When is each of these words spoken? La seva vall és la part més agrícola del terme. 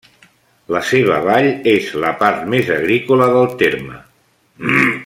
La 0.75 0.79
seva 0.91 1.17
vall 1.27 1.49
és 1.73 1.91
la 2.05 2.15
part 2.23 2.49
més 2.55 2.73
agrícola 2.79 3.31
del 3.39 3.53
terme. 3.63 4.03